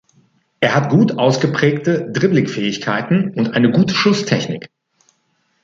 Er 0.61 0.73
hat 0.73 0.89
gut 0.89 1.19
ausgeprägte 1.19 2.11
Dribbling-Fähigkeiten 2.11 3.35
und 3.35 3.53
eine 3.53 3.69
gute 3.69 3.93
Schusstechnik. 3.93 4.71